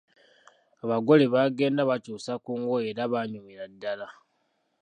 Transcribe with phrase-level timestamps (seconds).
[0.83, 4.07] Abagole baagenda bakyuse ku ngoye era baanyumira ddala.